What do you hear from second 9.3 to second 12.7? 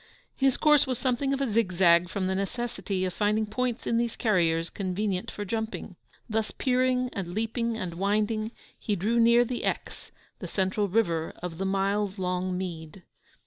the Exe, the central river of the miles long